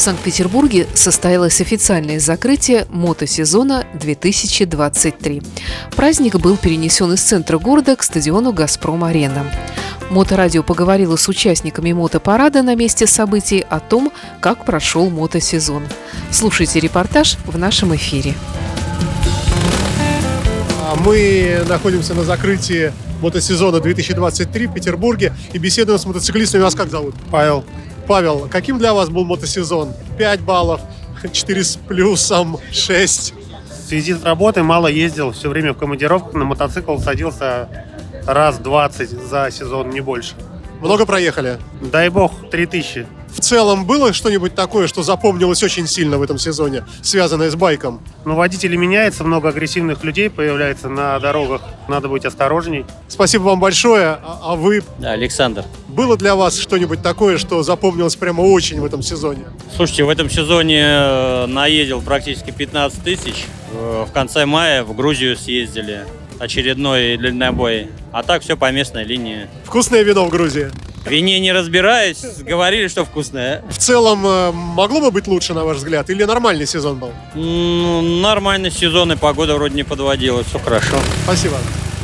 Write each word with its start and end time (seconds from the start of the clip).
В 0.00 0.02
Санкт-Петербурге 0.02 0.86
состоялось 0.94 1.60
официальное 1.60 2.18
закрытие 2.20 2.86
мотосезона 2.88 3.84
2023. 3.92 5.42
Праздник 5.94 6.36
был 6.36 6.56
перенесен 6.56 7.12
из 7.12 7.20
центра 7.20 7.58
города 7.58 7.94
к 7.96 8.02
стадиону 8.02 8.54
«Газпром-арена». 8.54 9.52
Моторадио 10.08 10.62
поговорило 10.62 11.16
с 11.16 11.28
участниками 11.28 11.92
мотопарада 11.92 12.62
на 12.62 12.76
месте 12.76 13.06
событий 13.06 13.62
о 13.68 13.78
том, 13.78 14.10
как 14.40 14.64
прошел 14.64 15.10
мотосезон. 15.10 15.82
Слушайте 16.30 16.80
репортаж 16.80 17.36
в 17.44 17.58
нашем 17.58 17.94
эфире. 17.94 18.32
А 20.80 20.96
Мы 20.96 21.62
находимся 21.68 22.14
на 22.14 22.24
закрытии 22.24 22.94
мотосезона 23.20 23.80
2023 23.80 24.66
в 24.66 24.72
Петербурге 24.72 25.34
и 25.52 25.58
беседуем 25.58 25.98
с 25.98 26.06
мотоциклистами. 26.06 26.62
Вас 26.62 26.74
как 26.74 26.88
зовут? 26.88 27.14
Павел. 27.30 27.66
Павел, 28.06 28.48
каким 28.50 28.78
для 28.78 28.94
вас 28.94 29.08
был 29.08 29.24
мотосезон? 29.24 29.92
5 30.18 30.40
баллов, 30.40 30.80
4 31.32 31.64
с 31.64 31.76
плюсом, 31.76 32.58
6. 32.72 33.34
В 33.68 33.88
связи 33.90 34.14
с 34.14 34.22
работой 34.22 34.62
мало 34.62 34.86
ездил, 34.86 35.32
все 35.32 35.48
время 35.48 35.72
в 35.72 35.78
командировках 35.78 36.34
на 36.34 36.44
мотоцикл 36.44 36.98
садился 36.98 37.68
раз 38.26 38.58
20 38.58 39.10
за 39.10 39.50
сезон, 39.50 39.90
не 39.90 40.00
больше. 40.00 40.34
Много 40.80 41.06
проехали? 41.06 41.58
Дай 41.80 42.08
бог, 42.08 42.32
3000. 42.50 43.06
В 43.32 43.40
целом 43.40 43.86
было 43.86 44.12
что-нибудь 44.12 44.54
такое, 44.54 44.86
что 44.86 45.02
запомнилось 45.02 45.62
очень 45.62 45.86
сильно 45.86 46.18
в 46.18 46.22
этом 46.22 46.38
сезоне, 46.38 46.84
связанное 47.02 47.50
с 47.50 47.54
байком? 47.54 48.00
Но 48.24 48.34
водители 48.36 48.76
меняются, 48.76 49.24
много 49.24 49.48
агрессивных 49.50 50.04
людей 50.04 50.28
появляется 50.28 50.88
на 50.88 51.18
дорогах. 51.20 51.62
Надо 51.88 52.08
быть 52.08 52.24
осторожней. 52.24 52.84
Спасибо 53.08 53.42
вам 53.44 53.60
большое. 53.60 54.18
А 54.22 54.40
а 54.42 54.56
вы, 54.56 54.82
Да, 54.98 55.12
Александр. 55.12 55.64
было 55.88 56.16
для 56.16 56.34
вас 56.34 56.58
что-нибудь 56.58 57.02
такое, 57.02 57.38
что 57.38 57.62
запомнилось 57.62 58.16
прямо 58.16 58.42
очень 58.42 58.80
в 58.80 58.84
этом 58.84 59.02
сезоне? 59.02 59.44
Слушайте, 59.74 60.04
в 60.04 60.08
этом 60.08 60.28
сезоне 60.28 60.82
э, 60.84 61.46
наездил 61.46 62.02
практически 62.02 62.50
15 62.50 63.02
тысяч. 63.02 63.46
Э, 63.72 64.04
В 64.08 64.12
конце 64.12 64.44
мая 64.46 64.82
в 64.84 64.94
Грузию 64.94 65.36
съездили. 65.36 66.04
Очередной 66.38 67.16
дальнобой. 67.16 67.88
А 68.12 68.22
так 68.22 68.42
все 68.42 68.56
по 68.56 68.70
местной 68.72 69.04
линии. 69.04 69.46
Вкусное 69.64 70.02
вино 70.02 70.24
в 70.24 70.30
Грузии. 70.30 70.70
В 71.04 71.08
вине 71.08 71.40
не 71.40 71.50
разбираюсь, 71.52 72.22
говорили, 72.40 72.86
что 72.88 73.04
вкусное. 73.06 73.64
В 73.70 73.78
целом, 73.78 74.26
э, 74.26 74.52
могло 74.52 75.00
бы 75.00 75.10
быть 75.10 75.26
лучше, 75.26 75.54
на 75.54 75.64
ваш 75.64 75.78
взгляд, 75.78 76.10
или 76.10 76.24
нормальный 76.24 76.66
сезон 76.66 76.98
был? 76.98 77.12
Ну, 77.34 78.02
нормальный 78.20 78.70
сезон 78.70 79.10
и 79.12 79.16
погода 79.16 79.54
вроде 79.54 79.74
не 79.76 79.82
подводила, 79.82 80.44
все 80.44 80.58
хорошо. 80.58 80.96
Спасибо. 81.24 81.56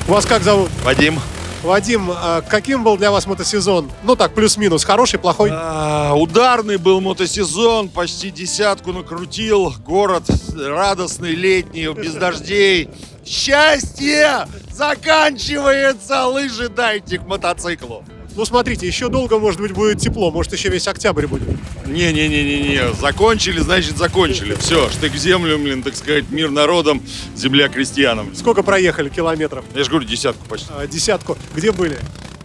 Вас 0.07 0.25
как 0.25 0.43
зовут? 0.43 0.71
Вадим. 0.83 1.21
Вадим, 1.63 2.11
а 2.11 2.41
каким 2.43 2.85
был 2.85 2.97
для 2.97 3.11
вас 3.11 3.27
мотосезон? 3.27 3.91
Ну 4.03 4.17
так, 4.17 4.35
плюс-минус. 4.35 4.85
Хороший, 4.85 5.19
плохой? 5.19 5.51
А, 5.53 6.15
ударный 6.15 6.77
был 6.77 7.01
мотосезон, 7.01 7.89
почти 7.89 8.31
десятку 8.31 8.93
накрутил. 8.93 9.75
Город 9.85 10.23
радостный, 10.57 11.35
летний, 11.35 11.93
без 11.93 12.15
дождей. 12.15 12.89
Счастье! 13.27 14.47
Заканчивается! 14.73 16.27
Лыжи 16.27 16.69
дайте 16.69 17.19
к 17.19 17.27
мотоциклу. 17.27 18.05
Ну 18.37 18.45
смотрите, 18.45 18.87
еще 18.87 19.09
долго, 19.09 19.39
может 19.39 19.61
быть, 19.61 19.73
будет 19.73 19.99
тепло. 19.99 20.31
Может, 20.31 20.53
еще 20.53 20.69
весь 20.69 20.87
октябрь 20.87 21.27
будет. 21.27 21.49
Не-не-не-не-не, 21.87 22.93
закончили, 23.01 23.61
значит 23.61 23.97
закончили. 23.97 24.55
Все, 24.57 24.91
штык 24.91 25.15
в 25.15 25.17
землю, 25.17 25.59
блин, 25.59 25.83
так 25.83 25.97
сказать, 25.97 26.25
мир 26.31 26.51
народом, 26.51 27.03
земля 27.35 27.69
крестьянам. 27.69 28.37
Сколько 28.37 28.63
проехали 28.63 29.09
километров? 29.09 29.65
Я 29.75 29.85
же 29.85 29.91
говорю, 29.91 30.07
десятку 30.07 30.47
почти. 30.47 30.69
А, 30.71 30.87
десятку. 30.87 31.39
Где 31.55 31.73
были? 31.73 31.99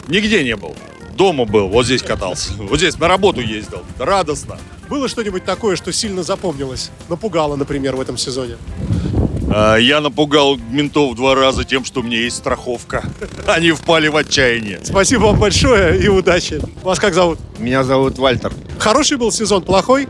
Нигде 0.08 0.42
не 0.42 0.56
был. 0.56 0.74
Дома 1.14 1.44
был, 1.44 1.68
вот 1.68 1.84
здесь 1.84 2.02
катался. 2.02 2.54
Вот 2.54 2.78
здесь 2.78 2.98
на 2.98 3.06
работу 3.06 3.42
ездил. 3.42 3.82
Радостно. 3.98 4.58
Было 4.88 5.08
что-нибудь 5.08 5.44
такое, 5.44 5.76
что 5.76 5.92
сильно 5.92 6.22
запомнилось? 6.22 6.90
Напугало, 7.10 7.56
например, 7.56 7.96
в 7.96 8.00
этом 8.00 8.16
сезоне? 8.16 8.56
А, 9.54 9.76
Я 9.76 10.00
напугал 10.00 10.56
ментов 10.70 11.14
два 11.14 11.34
раза 11.34 11.64
тем, 11.64 11.84
что 11.84 12.00
у 12.00 12.02
меня 12.02 12.18
есть 12.18 12.36
страховка. 12.36 13.04
Они 13.46 13.72
впали 13.72 14.08
в 14.08 14.16
отчаяние. 14.16 14.80
Спасибо 14.82 15.24
вам 15.24 15.38
большое 15.38 16.02
и 16.02 16.08
удачи. 16.08 16.60
Вас 16.82 16.98
как 16.98 17.12
зовут? 17.12 17.38
Меня 17.58 17.84
зовут 17.84 18.18
Вальтер. 18.18 18.52
Хороший 18.78 19.18
был 19.18 19.30
сезон, 19.30 19.62
плохой? 19.62 20.08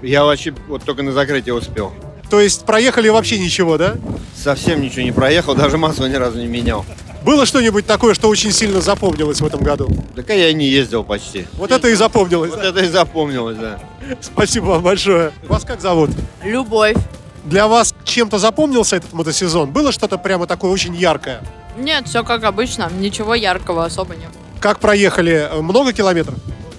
Я 0.00 0.24
вообще 0.24 0.54
вот 0.68 0.84
только 0.84 1.02
на 1.02 1.12
закрытие 1.12 1.54
успел. 1.54 1.92
То 2.30 2.40
есть 2.40 2.64
проехали 2.64 3.08
вообще 3.08 3.38
ничего, 3.38 3.78
да? 3.78 3.96
Совсем 4.36 4.80
ничего 4.80 5.02
не 5.02 5.12
проехал, 5.12 5.54
даже 5.54 5.76
масло 5.76 6.06
ни 6.06 6.14
разу 6.14 6.38
не 6.38 6.46
менял. 6.46 6.84
Было 7.24 7.46
что-нибудь 7.46 7.86
такое, 7.86 8.12
что 8.14 8.28
очень 8.28 8.52
сильно 8.52 8.80
запомнилось 8.80 9.40
в 9.40 9.46
этом 9.46 9.62
году? 9.62 9.88
Так 10.14 10.28
я 10.28 10.50
и 10.50 10.54
не 10.54 10.68
ездил 10.68 11.04
почти. 11.04 11.46
Вот 11.54 11.70
это 11.72 11.88
и 11.88 11.94
запомнилось. 11.94 12.50
Вот 12.50 12.60
да? 12.60 12.68
это 12.68 12.80
и 12.80 12.88
запомнилось, 12.88 13.56
да. 13.56 13.80
Спасибо 14.20 14.66
вам 14.66 14.82
большое. 14.82 15.32
Вас 15.48 15.64
как 15.64 15.80
зовут? 15.80 16.10
Любовь. 16.44 16.96
Для 17.44 17.68
вас 17.68 17.94
чем-то 18.04 18.38
запомнился 18.38 18.96
этот 18.96 19.12
мотосезон? 19.12 19.70
Было 19.70 19.92
что-то 19.92 20.16
прямо 20.18 20.46
такое 20.46 20.70
очень 20.70 20.94
яркое? 20.94 21.42
Нет, 21.76 22.08
все 22.08 22.24
как 22.24 22.44
обычно. 22.44 22.90
Ничего 22.98 23.34
яркого 23.34 23.84
особо 23.84 24.14
не 24.14 24.26
было. 24.26 24.34
Как 24.60 24.78
проехали? 24.80 25.48
Э, 25.50 25.60
Много 25.60 25.92
километров? 25.92 26.36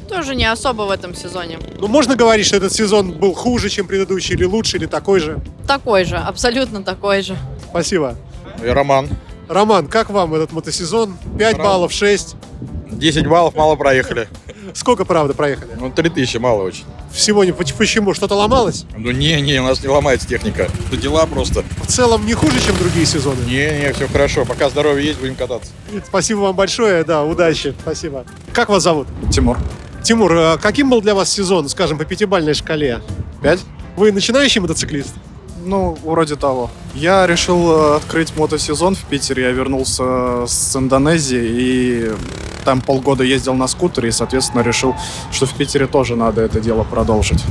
Тоже 0.09 0.35
не 0.35 0.45
особо 0.45 0.83
в 0.83 0.91
этом 0.91 1.13
сезоне. 1.15 1.59
Ну, 1.79 1.87
можно 1.87 2.15
говорить, 2.15 2.45
что 2.47 2.55
этот 2.57 2.73
сезон 2.73 3.11
был 3.11 3.33
хуже, 3.33 3.69
чем 3.69 3.87
предыдущий, 3.87 4.35
или 4.35 4.43
лучше, 4.45 4.77
или 4.77 4.85
такой 4.85 5.19
же? 5.19 5.39
Такой 5.67 6.05
же, 6.05 6.15
абсолютно 6.17 6.83
такой 6.83 7.21
же. 7.21 7.35
Спасибо. 7.69 8.15
Я 8.63 8.73
Роман. 8.73 9.09
Роман, 9.49 9.87
как 9.87 10.09
вам 10.09 10.33
этот 10.33 10.51
мотосезон? 10.51 11.17
5 11.37 11.57
Роман. 11.57 11.67
баллов, 11.71 11.91
6? 11.91 12.35
10 12.91 13.27
баллов 13.27 13.55
мало 13.55 13.75
проехали. 13.75 14.27
Сколько, 14.73 15.05
правда, 15.05 15.33
проехали? 15.33 15.71
Ну, 15.79 15.91
3000 15.91 16.37
мало 16.37 16.63
очень. 16.63 16.85
Всего 17.15 17.45
не 17.45 17.53
поч- 17.53 17.73
почему? 17.73 18.13
Что-то 18.13 18.35
ломалось? 18.35 18.85
Ну, 18.97 19.11
не-не, 19.11 19.61
у 19.61 19.63
нас 19.63 19.81
не 19.81 19.87
ломается 19.87 20.27
техника. 20.27 20.67
Это 20.87 20.97
дела 20.97 21.25
просто. 21.25 21.63
В 21.83 21.87
целом 21.87 22.25
не 22.25 22.33
хуже, 22.33 22.59
чем 22.61 22.77
другие 22.77 23.05
сезоны? 23.05 23.39
Не-не, 23.47 23.93
все 23.93 24.07
хорошо. 24.09 24.43
Пока 24.43 24.69
здоровье 24.69 25.07
есть, 25.07 25.19
будем 25.19 25.35
кататься. 25.35 25.71
Спасибо 26.05 26.39
вам 26.39 26.55
большое, 26.57 27.05
да, 27.05 27.23
удачи. 27.23 27.73
Спасибо. 27.81 28.25
Как 28.53 28.67
вас 28.67 28.83
зовут? 28.83 29.07
Тимур. 29.31 29.57
Тимур, 30.03 30.33
а 30.33 30.57
каким 30.57 30.89
был 30.89 31.01
для 31.01 31.15
вас 31.15 31.31
сезон, 31.31 31.69
скажем, 31.69 31.97
по 31.97 32.03
пятибалльной 32.03 32.53
шкале? 32.53 33.01
Пять? 33.41 33.61
Вы 33.95 34.11
начинающий 34.11 34.59
мотоциклист? 34.59 35.13
Ну, 35.63 35.97
вроде 36.03 36.35
того. 36.35 36.69
Я 36.93 37.25
решил 37.25 37.71
э, 37.71 37.95
открыть 37.95 38.35
мотосезон 38.35 38.93
в 38.93 39.03
Питере. 39.05 39.43
Я 39.43 39.51
вернулся 39.51 40.45
с 40.47 40.75
Индонезии 40.75 41.41
и 41.41 42.11
там 42.65 42.81
полгода 42.81 43.23
ездил 43.23 43.53
на 43.53 43.67
скутере 43.67 44.09
и, 44.09 44.11
соответственно, 44.11 44.61
решил, 44.61 44.95
что 45.31 45.45
в 45.45 45.53
Питере 45.53 45.87
тоже 45.87 46.15
надо 46.15 46.41
это 46.41 46.59
дело 46.59 46.83
продолжить. 46.83 47.43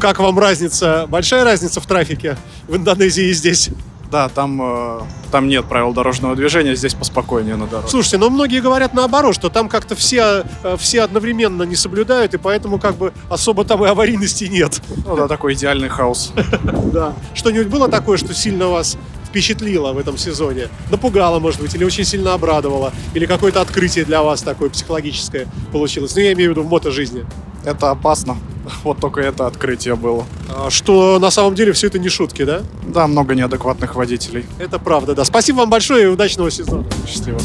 Как 0.00 0.20
вам 0.20 0.38
разница, 0.38 1.06
большая 1.08 1.44
разница 1.44 1.80
в 1.80 1.86
трафике 1.86 2.38
в 2.68 2.76
Индонезии 2.76 3.26
и 3.28 3.32
здесь? 3.32 3.70
Да, 4.10 4.28
там, 4.28 4.60
э, 4.60 5.00
там 5.30 5.46
нет 5.46 5.66
правил 5.66 5.92
дорожного 5.92 6.34
движения, 6.34 6.74
здесь 6.74 6.94
поспокойнее 6.94 7.54
на 7.54 7.68
дороге. 7.68 7.88
Слушайте, 7.88 8.18
но 8.18 8.28
многие 8.28 8.60
говорят 8.60 8.92
наоборот, 8.92 9.36
что 9.36 9.50
там 9.50 9.68
как-то 9.68 9.94
все, 9.94 10.44
э, 10.64 10.76
все 10.78 11.02
одновременно 11.02 11.62
не 11.62 11.76
соблюдают, 11.76 12.34
и 12.34 12.36
поэтому 12.36 12.80
как 12.80 12.96
бы 12.96 13.12
особо 13.28 13.64
там 13.64 13.84
и 13.84 13.88
аварийности 13.88 14.44
нет. 14.44 14.82
Ну 15.06 15.14
да, 15.14 15.28
такой 15.28 15.54
идеальный 15.54 15.88
хаос. 15.88 16.32
Да. 16.90 17.14
Что-нибудь 17.34 17.68
было 17.68 17.88
такое, 17.88 18.16
что 18.18 18.34
сильно 18.34 18.66
вас 18.66 18.96
впечатлило 19.30 19.92
в 19.92 19.98
этом 19.98 20.18
сезоне? 20.18 20.68
Напугало, 20.90 21.38
может 21.38 21.60
быть, 21.60 21.74
или 21.74 21.84
очень 21.84 22.04
сильно 22.04 22.34
обрадовало? 22.34 22.92
Или 23.14 23.26
какое-то 23.26 23.60
открытие 23.60 24.04
для 24.04 24.22
вас 24.22 24.42
такое 24.42 24.68
психологическое 24.70 25.46
получилось? 25.72 26.14
Ну, 26.14 26.20
я 26.20 26.32
имею 26.32 26.50
в 26.50 26.52
виду 26.56 26.66
в 26.66 26.70
мотожизни. 26.70 27.24
Это 27.64 27.90
опасно. 27.90 28.36
Вот 28.84 28.98
только 28.98 29.20
это 29.20 29.46
открытие 29.46 29.96
было. 29.96 30.24
А, 30.48 30.70
Что 30.70 31.18
на 31.18 31.30
самом 31.30 31.54
деле 31.54 31.72
все 31.72 31.86
это 31.86 31.98
не 31.98 32.08
шутки, 32.08 32.44
да? 32.44 32.62
Да, 32.86 33.06
много 33.06 33.34
неадекватных 33.34 33.94
водителей. 33.94 34.44
Это 34.58 34.78
правда, 34.78 35.14
да. 35.14 35.24
Спасибо 35.24 35.58
вам 35.58 35.70
большое 35.70 36.04
и 36.04 36.06
удачного 36.06 36.50
сезона. 36.50 36.84
Счастливо. 37.06 37.40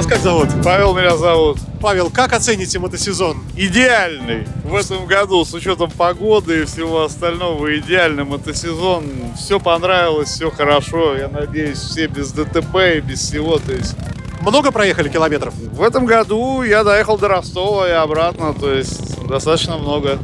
Вас 0.00 0.06
как 0.06 0.20
зовут? 0.20 0.48
Павел 0.64 0.94
меня 0.94 1.14
зовут. 1.14 1.58
Павел, 1.78 2.08
как 2.08 2.32
оцените 2.32 2.78
мотосезон? 2.78 3.36
Идеальный. 3.54 4.46
В 4.64 4.74
этом 4.74 5.04
году, 5.04 5.44
с 5.44 5.52
учетом 5.52 5.90
погоды 5.90 6.62
и 6.62 6.64
всего 6.64 7.02
остального, 7.02 7.76
идеальный 7.76 8.24
мотосезон. 8.24 9.04
Все 9.36 9.60
понравилось, 9.60 10.30
все 10.30 10.50
хорошо. 10.50 11.16
Я 11.16 11.28
надеюсь, 11.28 11.76
все 11.76 12.06
без 12.06 12.32
ДТП 12.32 12.76
и 12.96 13.00
без 13.00 13.20
всего. 13.20 13.58
То 13.58 13.72
есть 13.72 13.94
Много 14.40 14.72
проехали 14.72 15.10
километров? 15.10 15.52
в 15.54 15.82
этом 15.82 16.06
году 16.06 16.62
я 16.62 16.82
доехал 16.82 17.18
до 17.18 17.28
Ростова 17.28 17.86
и 17.86 17.92
обратно, 17.92 18.54
то 18.54 18.72
есть 18.72 19.22
достаточно 19.26 19.76
много. 19.76 20.18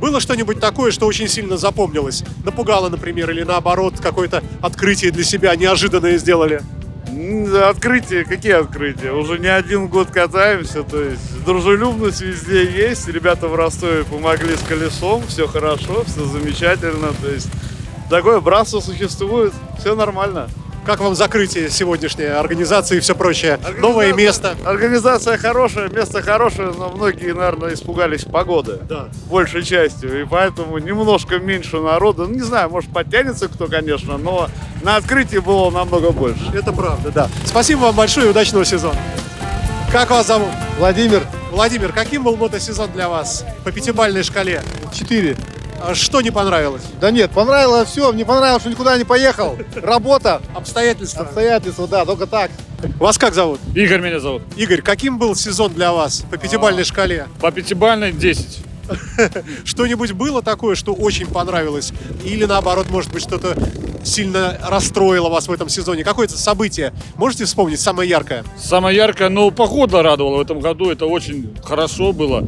Было 0.00 0.18
что-нибудь 0.18 0.58
такое, 0.58 0.90
что 0.90 1.06
очень 1.06 1.28
сильно 1.28 1.56
запомнилось? 1.56 2.24
Напугало, 2.44 2.88
например, 2.88 3.30
или 3.30 3.44
наоборот, 3.44 3.94
какое-то 4.00 4.42
открытие 4.60 5.12
для 5.12 5.22
себя 5.22 5.54
неожиданное 5.54 6.18
сделали? 6.18 6.62
М, 7.10 7.54
Открытия, 7.68 8.24
какие 8.24 8.52
открытия? 8.52 9.12
Уже 9.12 9.38
не 9.38 9.48
один 9.48 9.88
год 9.88 10.10
катаемся, 10.10 10.82
то 10.82 11.02
есть 11.02 11.44
дружелюбность 11.44 12.20
везде 12.20 12.64
есть. 12.64 13.08
Ребята 13.08 13.48
в 13.48 13.54
Ростове 13.54 14.04
помогли 14.04 14.56
с 14.56 14.62
колесом, 14.62 15.22
все 15.26 15.46
хорошо, 15.46 16.04
все 16.04 16.24
замечательно. 16.24 17.08
То 17.20 17.30
есть 17.30 17.48
такое 18.08 18.40
братство 18.40 18.80
существует, 18.80 19.52
все 19.78 19.94
нормально. 19.94 20.48
Как 20.84 21.00
вам 21.00 21.14
закрытие 21.14 21.68
сегодняшней 21.68 22.24
организации 22.24 22.96
и 22.96 23.00
все 23.00 23.14
прочее? 23.14 23.58
Новое 23.78 24.12
место. 24.14 24.56
Организация 24.64 25.36
хорошая, 25.36 25.88
место 25.88 26.22
хорошее, 26.22 26.72
но 26.76 26.88
многие, 26.88 27.34
наверное, 27.34 27.74
испугались 27.74 28.24
погоды. 28.24 28.78
Да. 28.88 29.08
Большей 29.26 29.62
частью. 29.62 30.22
И 30.22 30.24
поэтому 30.24 30.78
немножко 30.78 31.38
меньше 31.38 31.78
народа. 31.80 32.26
Ну, 32.26 32.34
не 32.34 32.40
знаю, 32.40 32.70
может, 32.70 32.90
подтянется 32.90 33.48
кто, 33.48 33.66
конечно, 33.66 34.16
но 34.16 34.48
на 34.82 34.96
открытии 34.96 35.38
было 35.38 35.70
намного 35.70 36.10
больше. 36.12 36.50
Это 36.54 36.72
правда, 36.72 37.10
да. 37.10 37.28
Спасибо 37.44 37.80
вам 37.80 37.96
большое 37.96 38.26
и 38.28 38.30
удачного 38.30 38.64
сезона. 38.64 38.98
Как 39.92 40.10
вас 40.10 40.28
зовут? 40.28 40.50
Владимир, 40.78 41.22
Владимир, 41.50 41.92
каким 41.92 42.22
был 42.22 42.36
мотосезон 42.36 42.90
для 42.92 43.08
вас 43.08 43.44
по 43.64 43.72
пятибалльной 43.72 44.22
шкале? 44.22 44.62
4. 44.94 45.36
А 45.82 45.94
Что 45.94 46.20
не 46.20 46.30
понравилось? 46.30 46.82
Да 47.00 47.10
нет, 47.10 47.30
понравилось 47.30 47.88
все, 47.88 48.12
не 48.12 48.24
понравилось, 48.24 48.62
что 48.62 48.70
никуда 48.70 48.98
не 48.98 49.04
поехал. 49.04 49.56
Работа, 49.76 50.42
Обстоятельства. 50.54 51.22
обстоятельства, 51.22 51.88
да, 51.88 52.04
только 52.04 52.26
так. 52.26 52.50
Вас 52.98 53.16
как 53.18 53.34
зовут? 53.34 53.60
Игорь 53.74 54.00
меня 54.00 54.20
зовут. 54.20 54.42
Игорь, 54.56 54.82
каким 54.82 55.18
был 55.18 55.34
сезон 55.34 55.72
для 55.72 55.92
вас 55.92 56.24
по 56.30 56.36
пятибалльной 56.36 56.84
шкале? 56.84 57.28
По 57.40 57.50
пятибалльной 57.50 58.12
10. 58.12 58.64
Что-нибудь 59.64 60.12
было 60.12 60.42
такое, 60.42 60.74
что 60.74 60.92
очень 60.92 61.26
понравилось? 61.26 61.92
Или 62.24 62.44
наоборот, 62.44 62.90
может 62.90 63.12
быть, 63.12 63.22
что-то 63.22 63.56
сильно 64.02 64.58
расстроило 64.62 65.28
вас 65.28 65.48
в 65.48 65.52
этом 65.52 65.68
сезоне? 65.68 66.04
Какое-то 66.04 66.36
событие 66.36 66.92
можете 67.16 67.44
вспомнить, 67.44 67.80
самое 67.80 68.08
яркое? 68.08 68.44
Самое 68.58 68.96
яркое, 68.96 69.28
ну, 69.28 69.50
погода 69.50 70.02
радовала 70.02 70.38
в 70.38 70.40
этом 70.40 70.60
году, 70.60 70.90
это 70.90 71.06
очень 71.06 71.56
хорошо 71.64 72.12
было. 72.12 72.46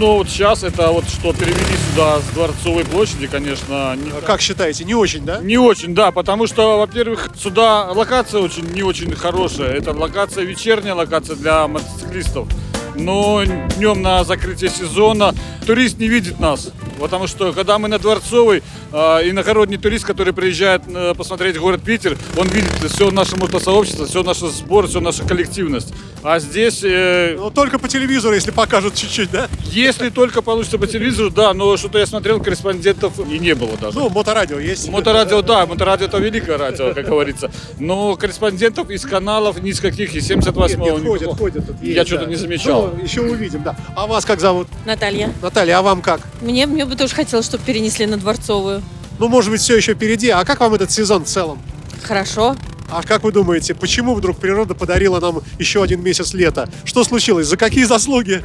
Но 0.00 0.16
вот 0.16 0.30
сейчас 0.30 0.64
это 0.64 0.88
вот 0.92 1.04
что 1.10 1.34
перевели 1.34 1.76
сюда 1.90 2.20
с 2.20 2.24
Дворцовой 2.32 2.86
площади, 2.86 3.26
конечно, 3.26 3.94
не, 3.96 4.10
Как 4.24 4.40
считаете, 4.40 4.84
не 4.84 4.94
очень, 4.94 5.26
да? 5.26 5.40
не 5.40 5.58
очень, 5.58 5.94
да, 5.94 6.10
потому 6.10 6.46
что, 6.46 6.78
во-первых, 6.78 7.28
сюда 7.36 7.84
локация 7.92 8.40
очень 8.40 8.64
не 8.72 8.82
очень 8.82 9.14
хорошая. 9.14 9.74
Это 9.74 9.92
локация 9.92 10.44
вечерняя 10.44 10.94
локация 10.94 11.36
для 11.36 11.68
мотоциклистов. 11.68 12.48
Но 12.96 13.42
днем 13.76 14.00
на 14.00 14.24
закрытие 14.24 14.70
сезона 14.70 15.34
турист 15.66 15.98
не 15.98 16.08
видит 16.08 16.40
нас. 16.40 16.70
Потому 17.00 17.26
что 17.26 17.52
когда 17.52 17.78
мы 17.78 17.88
на 17.88 17.98
Дворцовой, 17.98 18.62
э, 18.92 18.96
иногородний 19.30 19.78
турист, 19.78 20.04
который 20.04 20.34
приезжает 20.34 20.82
э, 20.86 21.14
посмотреть 21.16 21.58
город 21.58 21.82
Питер, 21.82 22.16
он 22.36 22.46
видит 22.48 22.70
все 22.92 23.10
наше 23.10 23.36
мотосообщество, 23.36 24.06
все 24.06 24.22
наш 24.22 24.38
сбор, 24.38 24.86
всю 24.86 25.00
нашу 25.00 25.26
коллективность. 25.26 25.94
А 26.22 26.38
здесь, 26.38 26.84
э, 26.84 27.36
Ну, 27.38 27.50
только 27.50 27.78
по 27.78 27.88
телевизору, 27.88 28.34
если 28.34 28.50
покажут 28.50 28.94
чуть-чуть, 28.94 29.30
да? 29.30 29.48
если 29.72 30.10
только 30.10 30.42
получится 30.42 30.78
по 30.78 30.86
телевизору, 30.86 31.30
да, 31.30 31.54
но 31.54 31.76
что-то 31.76 31.98
я 31.98 32.06
смотрел, 32.06 32.40
корреспондентов 32.42 33.18
и 33.20 33.38
не 33.38 33.54
было 33.54 33.76
даже. 33.78 33.98
Ну, 33.98 34.10
моторадио 34.10 34.58
есть. 34.58 34.88
Моторадио, 34.88 35.40
да, 35.42 35.66
моторадио 35.66 36.06
это 36.06 36.18
великое 36.18 36.58
радио, 36.58 36.92
как 36.92 37.06
говорится. 37.06 37.50
Но 37.78 38.16
корреспондентов 38.16 38.90
из 38.90 39.06
каналов 39.06 39.62
ни 39.62 39.70
из 39.70 39.80
каких, 39.80 40.14
из 40.14 40.30
78-го. 40.30 40.84
Нет, 40.84 41.02
нет, 41.02 41.02
ходят, 41.02 41.38
ходят 41.38 41.64
Я 41.80 42.04
что-то 42.04 42.26
не 42.26 42.36
замечал. 42.36 42.92
Ну, 42.94 43.02
еще 43.02 43.22
увидим, 43.22 43.62
да. 43.62 43.76
А 43.96 44.06
вас 44.06 44.24
как 44.24 44.40
зовут? 44.40 44.68
Наталья. 44.84 45.32
Наталья, 45.40 45.78
а 45.78 45.82
вам 45.82 46.02
как? 46.02 46.20
Мне, 46.40 46.66
мне 46.66 46.84
бы 46.90 46.96
тоже 46.96 47.14
хотелось, 47.14 47.46
чтобы 47.46 47.64
перенесли 47.64 48.04
на 48.06 48.16
Дворцовую. 48.16 48.82
Ну, 49.18 49.28
может 49.28 49.50
быть, 49.50 49.60
все 49.60 49.76
еще 49.76 49.94
впереди. 49.94 50.28
А 50.28 50.44
как 50.44 50.60
вам 50.60 50.74
этот 50.74 50.90
сезон 50.90 51.24
в 51.24 51.28
целом? 51.28 51.58
Хорошо. 52.02 52.56
А 52.90 53.02
как 53.02 53.22
вы 53.22 53.30
думаете, 53.30 53.74
почему 53.74 54.14
вдруг 54.14 54.38
природа 54.38 54.74
подарила 54.74 55.20
нам 55.20 55.40
еще 55.58 55.82
один 55.82 56.02
месяц 56.02 56.34
лета? 56.34 56.68
Что 56.84 57.04
случилось? 57.04 57.46
За 57.46 57.56
какие 57.56 57.84
заслуги? 57.84 58.44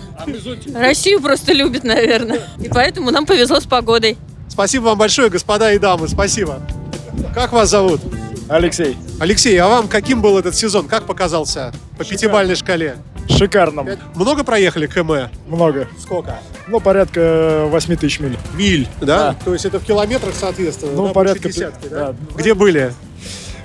Россию 0.74 1.20
просто 1.20 1.52
любит, 1.54 1.84
наверное. 1.84 2.42
И 2.60 2.70
поэтому 2.70 3.10
нам 3.10 3.26
повезло 3.26 3.60
с 3.60 3.66
погодой. 3.66 4.18
Спасибо 4.48 4.84
вам 4.84 5.00
большое, 5.00 5.30
господа 5.30 5.74
и 5.74 5.80
дамы. 5.80 6.08
Спасибо. 6.08 6.62
Как 7.34 7.52
вас 7.52 7.70
зовут? 7.70 8.02
Алексей, 8.48 8.96
Алексей, 9.20 9.58
а 9.58 9.68
вам 9.68 9.88
каким 9.88 10.22
был 10.22 10.38
этот 10.38 10.56
сезон? 10.56 10.88
Как 10.88 11.08
показался 11.08 11.74
по 11.98 12.06
пятибалльной 12.06 12.56
шкале? 12.56 12.98
Шикарно. 13.30 13.86
Много 14.16 14.44
проехали 14.44 14.88
КМ? 14.88 15.30
Много. 15.48 15.88
Сколько? 16.00 16.40
Ну, 16.68 16.80
порядка 16.80 17.66
8 17.68 17.96
тысяч 17.96 18.20
миль. 18.20 18.38
Миль, 18.56 18.88
да? 19.02 19.36
То 19.46 19.54
есть 19.54 19.66
это 19.66 19.80
в 19.80 19.84
километрах, 19.86 20.34
соответственно, 20.36 20.94
Ну, 20.94 21.08
да, 21.08 21.14
порядка 21.14 21.50
десятки, 21.50 21.88
да? 21.88 22.12
да. 22.12 22.16
Где 22.36 22.54
были? 22.54 22.94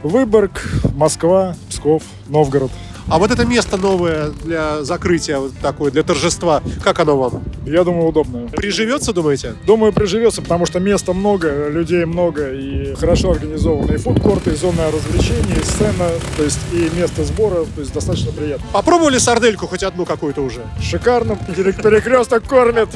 Выборг, 0.02 0.62
Москва, 0.94 1.54
Псков, 1.68 2.02
Новгород. 2.28 2.70
А 3.08 3.18
вот 3.18 3.30
это 3.30 3.44
место 3.44 3.76
новое 3.76 4.28
для 4.44 4.84
закрытия, 4.84 5.38
вот 5.38 5.52
такое, 5.60 5.90
для 5.90 6.02
торжества, 6.04 6.62
как 6.82 7.00
оно 7.00 7.16
вам? 7.18 7.42
Я 7.70 7.84
думаю, 7.84 8.08
удобно. 8.08 8.48
Приживется, 8.48 9.12
думаете? 9.12 9.54
Думаю, 9.64 9.92
приживется, 9.92 10.42
потому 10.42 10.66
что 10.66 10.80
места 10.80 11.12
много, 11.12 11.68
людей 11.68 12.04
много 12.04 12.50
и 12.50 12.94
хорошо 12.96 13.30
организованы 13.30 13.92
и 13.94 13.96
фудкорты, 13.96 14.50
и 14.50 14.54
зона 14.56 14.90
развлечений, 14.90 15.62
сцена, 15.62 16.08
то 16.36 16.42
есть 16.42 16.58
и 16.72 16.90
место 16.98 17.22
сбора, 17.24 17.64
то 17.74 17.80
есть 17.80 17.92
достаточно 17.92 18.32
приятно. 18.32 18.66
Попробовали 18.72 19.18
сардельку 19.18 19.68
хоть 19.68 19.84
одну 19.84 20.04
какую-то 20.04 20.40
уже? 20.40 20.62
Шикарно, 20.82 21.38
пере- 21.56 21.72
перекресток 21.72 22.42
кормят. 22.48 22.88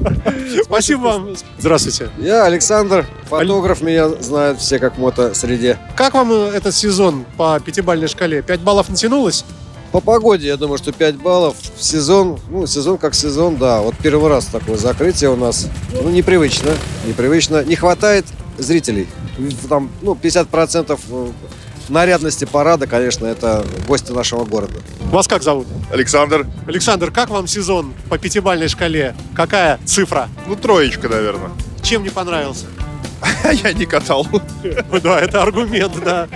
Спасибо 0.64 1.00
вам. 1.00 1.36
Здравствуйте. 1.58 2.10
Я 2.18 2.44
Александр, 2.44 3.06
фотограф, 3.24 3.80
меня 3.80 4.08
знают 4.10 4.58
все 4.58 4.78
как 4.78 4.98
мото-среде. 4.98 5.78
Как 5.96 6.12
вам 6.14 6.30
э, 6.32 6.50
этот 6.54 6.74
сезон 6.74 7.24
по 7.38 7.58
пятибалльной 7.58 8.08
шкале? 8.08 8.42
Пять 8.42 8.60
баллов 8.60 8.88
натянулось? 8.90 9.44
По 9.92 10.00
погоде, 10.00 10.46
я 10.46 10.56
думаю, 10.56 10.78
что 10.78 10.92
5 10.92 11.16
баллов. 11.16 11.56
Сезон, 11.78 12.38
ну, 12.48 12.66
сезон 12.66 12.96
как 12.96 13.14
сезон, 13.14 13.56
да. 13.56 13.80
Вот 13.80 13.94
первый 14.00 14.28
раз 14.28 14.46
такое 14.46 14.76
закрытие 14.76 15.30
у 15.30 15.36
нас. 15.36 15.66
Ну, 15.92 16.10
непривычно, 16.10 16.70
непривычно. 17.06 17.64
Не 17.64 17.74
хватает 17.74 18.24
зрителей. 18.56 19.08
Там, 19.68 19.90
ну, 20.02 20.14
50% 20.14 21.32
нарядности 21.88 22.44
парада, 22.44 22.86
конечно, 22.86 23.26
это 23.26 23.64
гости 23.88 24.12
нашего 24.12 24.44
города. 24.44 24.78
Вас 25.10 25.26
как 25.26 25.42
зовут? 25.42 25.66
Александр, 25.92 26.46
Александр, 26.68 27.10
как 27.10 27.30
вам 27.30 27.48
сезон 27.48 27.92
по 28.08 28.16
пятибалльной 28.16 28.68
шкале? 28.68 29.16
Какая 29.34 29.80
цифра? 29.84 30.28
ну 30.46 30.54
троечка, 30.54 31.08
наверное. 31.08 31.50
Чем 31.82 32.04
не 32.04 32.10
понравился? 32.10 32.66
Я 33.64 33.72
не 33.72 33.86
катал. 33.86 34.26
Да, 35.02 35.20
это 35.20 35.42
аргумент, 35.42 35.92
да. 36.04 36.28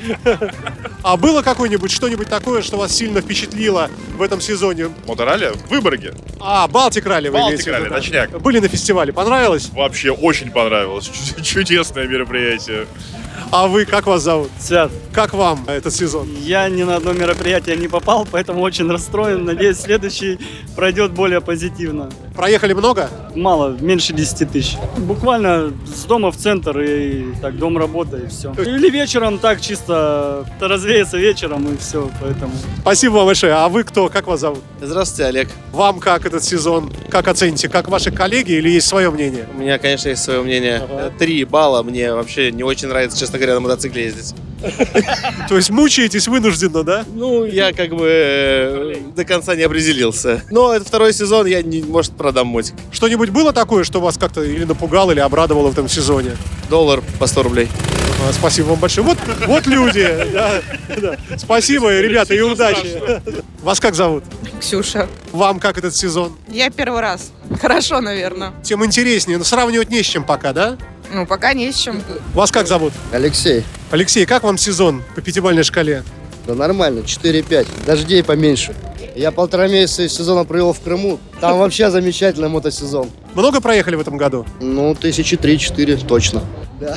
А 1.05 1.19
было 1.19 1.43
какое-нибудь, 1.43 1.91
что-нибудь 1.93 2.29
такое, 2.31 2.63
что 2.63 2.79
вас 2.79 2.91
сильно 2.97 3.21
впечатлило 3.21 3.91
в 4.17 4.23
этом 4.23 4.41
сезоне? 4.41 4.89
Моторалли 5.07 5.53
в 5.55 5.69
Выборге. 5.69 6.15
А, 6.41 6.67
Балтик 6.67 7.05
ралли 7.05 7.29
вы 7.29 7.35
Балтик 7.35 7.61
имеете 7.61 7.65
в 7.65 7.67
виду, 7.67 7.77
ралли, 7.77 7.89
да? 7.91 7.97
ночняк. 7.97 8.41
Были 8.41 8.59
на 8.59 8.69
фестивале, 8.69 9.13
понравилось? 9.13 9.69
Вообще 9.75 10.11
очень 10.13 10.51
понравилось. 10.51 11.11
Чудесное 11.43 12.07
мероприятие. 12.07 12.87
А 13.51 13.67
вы, 13.67 13.85
как 13.85 14.07
вас 14.07 14.23
зовут? 14.23 14.51
Свят, 14.59 14.91
Как 15.13 15.35
вам 15.35 15.65
этот 15.69 15.93
сезон? 15.95 16.27
я 16.41 16.67
ни 16.71 16.83
на 16.85 16.97
одно 16.97 17.13
мероприятие 17.13 17.77
не 17.77 17.87
попал, 17.89 18.27
поэтому 18.31 18.63
очень 18.63 18.91
расстроен. 18.91 19.45
Надеюсь, 19.45 19.79
следующий 19.81 20.39
пройдет 20.75 21.13
более 21.13 21.43
позитивно. 21.43 22.11
Проехали 22.35 22.73
много? 22.73 23.09
Мало, 23.37 23.77
меньше 23.81 24.13
10 24.13 24.51
тысяч. 24.51 24.77
Буквально 24.99 25.73
с 25.87 26.05
дома 26.05 26.33
в 26.33 26.37
центр 26.37 26.81
и 26.81 27.33
так, 27.41 27.57
дом, 27.57 27.79
работа 27.79 28.17
и 28.17 28.27
все. 28.27 28.53
Или 28.55 28.91
вечером 28.91 29.39
так 29.39 29.61
чисто 29.61 30.45
развеяться 30.61 31.17
вечером 31.17 31.73
и 31.73 31.77
все, 31.77 32.11
поэтому. 32.21 32.53
Спасибо 32.81 33.15
вам 33.15 33.27
большое. 33.27 33.53
А 33.55 33.69
вы 33.69 33.85
кто? 33.85 34.09
Как 34.09 34.27
вас 34.27 34.41
зовут? 34.41 34.61
Здравствуйте, 34.81 35.29
Олег. 35.29 35.49
Вам 35.73 36.01
как 36.01 36.27
этот 36.27 36.43
сезон? 36.43 36.93
Как 37.09 37.29
оцените? 37.29 37.69
Как 37.69 37.89
ваши 37.89 38.11
коллеги 38.11 38.53
или 38.53 38.69
есть 38.69 38.89
свое 38.89 39.11
мнение? 39.11 39.47
У 39.55 39.61
меня, 39.61 39.79
конечно, 39.79 40.09
есть 40.09 40.23
свое 40.25 40.43
мнение. 40.43 40.83
Три 41.19 41.45
балла. 41.45 41.85
Мне 41.85 42.13
вообще 42.15 42.51
не 42.51 42.65
очень 42.65 42.89
нравится, 42.89 43.19
честно 43.19 43.39
говоря, 43.39 43.55
на 43.55 43.61
мотоцикле 43.61 44.05
ездить. 44.05 44.35
То 45.49 45.57
есть 45.57 45.71
мучаетесь 45.71 46.29
вынужденно, 46.29 46.83
да? 46.83 47.05
Ну, 47.15 47.45
я 47.45 47.73
как 47.73 47.91
бы 47.91 48.07
э, 48.09 48.97
до 49.15 49.25
конца 49.25 49.55
не 49.55 49.63
определился. 49.63 50.43
Но 50.51 50.73
это 50.73 50.85
второй 50.85 51.13
сезон, 51.13 51.47
я, 51.47 51.63
не, 51.63 51.83
может, 51.83 52.13
продам 52.17 52.49
мотик. 52.49 52.75
Что-нибудь 52.93 53.31
было 53.31 53.53
такое, 53.53 53.85
что 53.85 54.01
вас 54.01 54.17
как-то 54.17 54.43
или 54.43 54.65
напугало, 54.65 55.13
или 55.13 55.21
обрадовало 55.21 55.69
в 55.69 55.73
этом 55.73 55.89
сезоне? 55.89 56.37
Доллар 56.69 57.03
по 57.19 57.27
100 57.27 57.43
рублей. 57.43 57.69
Спасибо 58.33 58.69
вам 58.69 58.79
большое. 58.79 59.07
Вот, 59.07 59.19
вот 59.47 59.67
люди. 59.67 60.07
да, 60.33 60.63
да. 60.97 61.17
Спасибо, 61.37 62.01
ребята, 62.01 62.35
и 62.35 62.41
удачи. 62.41 63.01
Вас 63.63 63.81
как 63.81 63.95
зовут? 63.95 64.25
Ксюша. 64.61 65.09
Вам 65.33 65.61
как 65.61 65.79
этот 65.79 65.95
сезон? 65.95 66.37
Я 66.49 66.71
первый 66.71 67.01
раз. 67.01 67.33
Хорошо, 67.61 68.01
наверное. 68.01 68.53
Тем 68.63 68.85
интереснее. 68.85 69.39
Но 69.39 69.45
сравнивать 69.45 69.91
не 69.91 70.03
с 70.03 70.07
чем 70.07 70.25
пока, 70.25 70.53
да? 70.53 70.79
Ну, 71.13 71.27
пока 71.27 71.53
не 71.53 71.71
с 71.71 71.77
чем. 71.77 72.03
Вас 72.33 72.51
как 72.51 72.67
зовут? 72.67 72.93
Алексей. 73.13 73.65
Алексей, 73.95 74.27
как 74.27 74.43
вам 74.43 74.59
сезон 74.59 75.05
по 75.15 75.21
пятибалльной 75.21 75.63
шкале? 75.63 76.03
Да 76.49 76.57
нормально, 76.57 77.05
4-5. 77.07 77.87
Дождей 77.87 78.25
поменьше. 78.25 78.75
Я 79.15 79.31
полтора 79.31 79.69
месяца 79.69 80.09
сезона 80.09 80.45
провел 80.45 80.73
в 80.73 80.81
Крыму. 80.81 81.21
Там 81.41 81.61
вообще 81.61 81.89
замечательный 81.93 82.49
мотосезон. 82.49 83.09
Много 83.35 83.61
проехали 83.61 83.95
в 83.95 84.01
этом 84.01 84.17
году? 84.17 84.47
Ну, 84.61 84.97
тысячи 84.97 85.37
три-четыре 85.37 85.97
точно. 85.97 86.43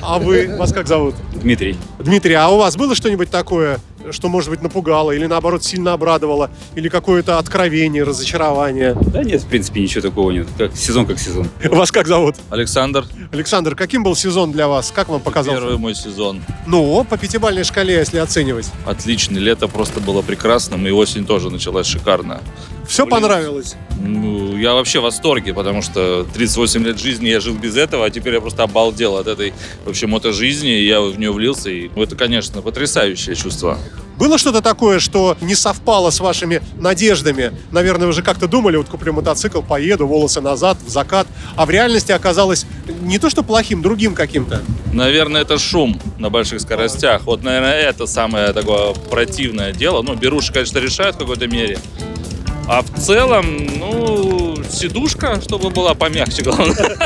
А 0.01 0.17
вы, 0.17 0.55
вас 0.57 0.73
как 0.73 0.87
зовут? 0.87 1.13
Дмитрий. 1.35 1.77
Дмитрий, 1.99 2.33
а 2.33 2.49
у 2.49 2.57
вас 2.57 2.75
было 2.75 2.95
что-нибудь 2.95 3.29
такое, 3.29 3.77
что, 4.11 4.27
может 4.29 4.49
быть, 4.49 4.61
напугало 4.61 5.11
или, 5.11 5.25
наоборот, 5.25 5.63
сильно 5.63 5.93
обрадовало? 5.93 6.49
Или 6.75 6.89
какое-то 6.89 7.37
откровение, 7.37 8.03
разочарование? 8.03 8.95
Да 9.13 9.23
нет, 9.23 9.41
в 9.41 9.47
принципе, 9.47 9.81
ничего 9.81 10.01
такого 10.01 10.31
нет. 10.31 10.47
Как 10.57 10.75
сезон 10.75 11.05
как 11.05 11.19
сезон. 11.19 11.47
Вас 11.63 11.91
как 11.91 12.07
зовут? 12.07 12.35
Александр, 12.49 13.05
Александр, 13.31 13.75
каким 13.75 14.03
был 14.03 14.15
сезон 14.15 14.51
для 14.51 14.67
вас? 14.67 14.91
Как 14.91 15.09
вам 15.09 15.21
показался? 15.21 15.61
первый 15.61 15.77
мой 15.77 15.95
сезон. 15.95 16.41
Ну, 16.65 17.03
по 17.03 17.17
пятибалльной 17.17 17.63
шкале, 17.63 17.95
если 17.95 18.17
оценивать. 18.17 18.69
Отличный, 18.85 19.39
лето 19.39 19.67
просто 19.67 19.99
было 19.99 20.21
прекрасным, 20.21 20.85
и 20.87 20.91
осень 20.91 21.25
тоже 21.25 21.49
началась 21.49 21.87
шикарно. 21.87 22.41
Все 22.87 23.05
Блин. 23.05 23.21
понравилось? 23.21 23.75
Ну, 23.99 24.57
я 24.57 24.73
вообще 24.73 24.99
в 24.99 25.03
восторге, 25.03 25.53
потому 25.53 25.81
что 25.81 26.25
38 26.33 26.83
лет 26.83 26.99
жизни 26.99 27.27
я 27.27 27.39
жил 27.39 27.55
без 27.55 27.75
этого, 27.75 28.05
а 28.05 28.09
теперь 28.09 28.35
я 28.35 28.41
просто 28.41 28.63
обалдел 28.63 29.17
от 29.17 29.27
этой 29.27 29.53
вообще 29.85 30.07
мотожизни, 30.07 30.69
я 30.69 31.01
в 31.01 31.17
нее 31.19 31.31
влился, 31.31 31.69
и 31.69 31.89
это, 31.95 32.15
конечно, 32.15 32.61
потрясающее 32.61 33.35
чувство. 33.35 33.77
Было 34.17 34.39
что-то 34.39 34.61
такое, 34.61 34.99
что 34.99 35.37
не 35.41 35.53
совпало 35.53 36.09
с 36.09 36.19
вашими 36.19 36.61
надеждами? 36.77 37.51
Наверное, 37.71 38.07
вы 38.07 38.13
же 38.13 38.23
как-то 38.23 38.47
думали, 38.47 38.77
вот 38.77 38.87
куплю 38.87 39.13
мотоцикл, 39.13 39.61
поеду, 39.61 40.07
волосы 40.07 40.41
назад, 40.41 40.77
в 40.85 40.89
закат, 40.89 41.27
а 41.55 41.65
в 41.65 41.69
реальности 41.69 42.11
оказалось 42.11 42.65
не 43.01 43.19
то 43.19 43.29
что 43.29 43.43
плохим, 43.43 43.81
другим 43.83 44.15
каким-то. 44.15 44.63
Наверное, 44.91 45.41
это 45.41 45.59
шум 45.59 45.99
на 46.17 46.29
больших 46.31 46.61
скоростях. 46.61 47.23
Вот, 47.25 47.43
наверное, 47.43 47.79
это 47.79 48.07
самое 48.07 48.53
такое 48.53 48.93
противное 48.93 49.71
дело. 49.71 50.01
Ну, 50.01 50.15
беруши, 50.15 50.51
конечно, 50.51 50.79
решают 50.79 51.17
в 51.17 51.19
какой-то 51.19 51.47
мере. 51.47 51.77
А 52.67 52.81
в 52.81 52.99
целом, 52.99 53.45
ну, 53.79 54.55
сидушка, 54.69 55.39
чтобы 55.41 55.69
была 55.69 55.93
помягче, 55.93 56.41
главное. 56.43 56.97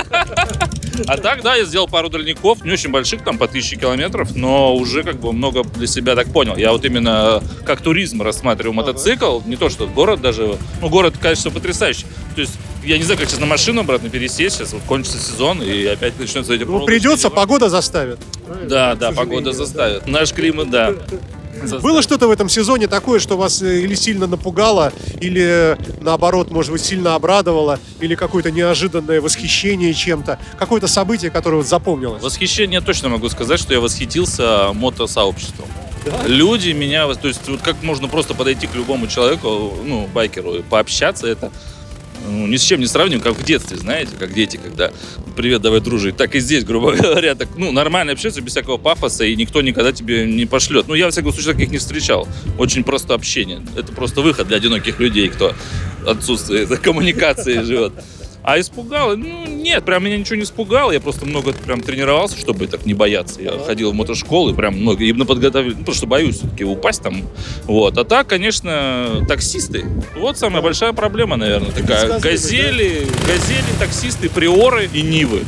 А 1.08 1.18
так, 1.18 1.42
да, 1.42 1.56
я 1.56 1.66
сделал 1.66 1.88
пару 1.88 2.10
дальников, 2.10 2.64
не 2.66 2.72
очень 2.72 2.90
больших, 2.92 3.24
там 3.24 3.38
по 3.38 3.48
тысяче 3.48 3.76
километров, 3.76 4.36
но 4.36 4.76
уже 4.76 5.04
как 5.04 5.20
бы 5.20 5.32
много 5.34 5.64
для 5.64 5.88
себя 5.88 6.16
так 6.16 6.28
понял. 6.32 6.58
Я 6.58 6.72
вот 6.72 6.84
именно 6.86 7.42
как 7.66 7.82
туризм 7.82 8.22
рассматриваю 8.22 8.74
мотоцикл, 8.74 9.42
не 9.46 9.56
то 9.56 9.70
что 9.70 9.88
город 9.88 10.22
даже. 10.22 10.58
Ну, 10.82 10.90
город, 10.90 11.16
конечно, 11.20 11.50
потрясающий. 11.52 12.06
То 12.36 12.42
есть 12.42 12.54
я 12.84 12.98
не 12.98 13.04
знаю, 13.04 13.20
как 13.20 13.30
сейчас 13.30 13.40
на 13.40 13.46
машину 13.46 13.82
обратно 13.82 14.10
пересесть, 14.10 14.58
сейчас 14.58 14.74
вот 14.74 14.82
кончится 14.88 15.18
сезон, 15.20 15.62
и 15.62 15.86
опять 15.86 16.20
начнется 16.20 16.54
эти 16.54 16.64
Ну, 16.64 16.86
придется, 16.86 17.30
дела. 17.30 17.36
погода 17.36 17.70
заставит. 17.70 18.20
Да, 18.68 18.96
да, 18.96 19.12
погода 19.12 19.54
заставит. 19.54 20.08
Наш 20.08 20.34
климат, 20.34 20.70
да. 20.72 20.94
Было 21.82 22.02
что-то 22.02 22.28
в 22.28 22.32
этом 22.32 22.50
сезоне 22.50 22.88
такое, 22.88 23.20
что 23.20 23.38
вас 23.38 23.62
э, 23.62 23.82
или 23.82 23.96
сильно 23.96 24.28
напугало, 24.28 24.94
или 25.20 25.78
наоборот, 26.02 26.52
может 26.52 26.72
быть, 26.72 26.82
сильно 26.82 27.16
обрадовало, 27.16 27.80
или 28.00 28.16
какое-то 28.16 28.52
неожиданное 28.52 29.22
восхищение 29.22 29.94
чем-то, 29.94 30.40
какое-то 30.58 30.88
событие, 30.88 31.32
которое 31.32 31.58
вот 31.58 31.68
запомнилось? 31.68 32.22
Восхищение 32.22 32.82
точно 32.82 33.10
могу 33.10 33.30
сказать, 33.30 33.60
что 33.60 33.74
я 33.74 33.80
восхитился 33.80 34.74
мотосообществом. 34.74 35.68
Люди 36.26 36.72
меня, 36.72 37.08
то 37.14 37.28
есть 37.28 37.48
вот 37.48 37.62
как 37.62 37.84
можно 37.84 38.08
просто 38.08 38.34
подойти 38.34 38.66
к 38.66 38.74
любому 38.74 39.08
человеку, 39.08 39.74
ну, 39.86 40.08
байкеру, 40.08 40.56
и 40.56 40.62
пообщаться, 40.64 41.28
это 41.28 41.52
ну, 42.28 42.48
ни 42.48 42.58
с 42.58 42.64
чем 42.64 42.80
не 42.80 42.88
сравним, 42.88 43.22
как 43.22 43.34
в 43.34 43.44
детстве, 43.44 43.78
знаете, 43.78 44.12
как 44.18 44.34
дети, 44.34 44.60
когда 44.62 44.92
привет, 45.36 45.62
давай 45.62 45.80
дружить. 45.80 46.18
Так 46.18 46.36
и 46.36 46.40
здесь, 46.40 46.64
грубо 46.64 46.92
говоря, 46.96 47.36
так, 47.36 47.50
ну, 47.58 47.72
нормально 47.72 48.14
общаться 48.14 48.42
без 48.42 48.52
всякого 48.52 48.78
пафоса, 48.78 49.26
и 49.26 49.36
никто 49.36 49.62
никогда 49.62 49.92
тебе 49.92 50.26
не 50.26 50.46
пошлет. 50.46 50.88
Ну, 50.88 50.94
я, 50.94 51.06
во 51.06 51.12
всяком 51.12 51.34
случае, 51.34 51.54
таких 51.54 51.72
не 51.72 51.78
встречал. 51.78 52.28
Очень 52.58 52.84
просто 52.84 53.14
общение. 53.14 53.62
Это 53.76 53.92
просто 53.92 54.22
выход 54.22 54.48
для 54.48 54.58
одиноких 54.58 55.00
людей, 55.00 55.30
кто 55.30 55.56
отсутствует 56.06 56.70
коммуникации 56.82 57.62
живет. 57.62 57.94
А 58.44 58.60
испугало? 58.60 59.16
Ну, 59.16 59.46
нет, 59.46 59.86
прям 59.86 60.04
меня 60.04 60.18
ничего 60.18 60.36
не 60.36 60.44
испугало. 60.44 60.92
Я 60.92 61.00
просто 61.00 61.26
много 61.26 61.54
прям 61.54 61.82
тренировался, 61.82 62.38
чтобы 62.38 62.68
так 62.68 62.86
не 62.86 62.94
бояться. 62.94 63.42
Я 63.42 63.52
ходил 63.60 63.92
в 63.92 63.94
мотошколу 63.94 64.52
и 64.52 64.56
прям 64.56 64.80
много 64.80 65.04
именно 65.04 65.26
подготовил, 65.26 65.72
ну, 65.72 65.80
потому 65.80 65.96
что 65.96 66.08
боюсь 66.08 66.38
все-таки 66.38 66.64
упасть 66.64 67.04
там. 67.04 67.24
Вот. 67.66 67.98
А 67.98 68.04
так, 68.04 68.28
конечно, 68.28 69.26
таксисты. 69.28 69.86
Вот 70.18 70.38
самая 70.38 70.62
большая 70.62 70.94
проблема, 70.94 71.36
наверное, 71.36 71.72
такая. 71.72 72.20
Газели, 72.20 73.08
газели, 73.28 73.64
таксисты, 73.80 74.30
приоры 74.30 74.90
и 74.92 75.02
нивы. 75.02 75.42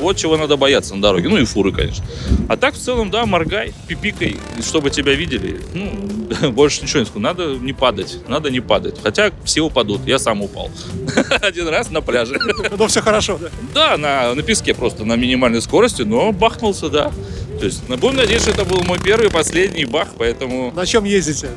Вот 0.00 0.16
чего 0.16 0.36
надо 0.36 0.56
бояться 0.56 0.94
на 0.94 1.02
дороге. 1.02 1.28
Ну 1.28 1.38
и 1.38 1.44
фуры, 1.44 1.72
конечно. 1.72 2.04
А 2.48 2.56
так, 2.56 2.74
в 2.74 2.78
целом, 2.78 3.10
да, 3.10 3.26
моргай, 3.26 3.72
пипикай, 3.88 4.36
чтобы 4.62 4.90
тебя 4.90 5.14
видели. 5.14 5.60
Ну, 5.74 6.50
больше 6.52 6.82
ничего 6.82 7.00
не 7.00 7.06
скажу. 7.06 7.20
Надо 7.20 7.54
не 7.56 7.72
падать. 7.72 8.18
Надо 8.28 8.50
не 8.50 8.60
падать. 8.60 8.96
Хотя 9.02 9.30
все 9.44 9.60
упадут. 9.60 10.06
Я 10.06 10.18
сам 10.18 10.42
упал. 10.42 10.70
Один 11.42 11.68
раз 11.68 11.90
на 11.90 12.00
пляже. 12.00 12.38
Но 12.78 12.86
все 12.86 13.00
хорошо, 13.00 13.38
да? 13.38 13.48
Да, 13.74 13.96
на, 13.96 14.34
на 14.34 14.42
песке 14.42 14.74
просто 14.74 15.04
на 15.04 15.16
минимальной 15.16 15.62
скорости, 15.62 16.02
но 16.02 16.32
бахнулся, 16.32 16.88
да. 16.88 17.12
То 17.58 17.66
есть, 17.66 17.86
будем 17.88 18.16
надеяться, 18.16 18.52
что 18.52 18.62
это 18.62 18.70
был 18.70 18.82
мой 18.84 18.98
первый 18.98 19.28
и 19.28 19.30
последний 19.30 19.84
бах, 19.84 20.08
поэтому 20.16 20.72
На 20.74 20.86
чем 20.86 21.04
ездите? 21.04 21.50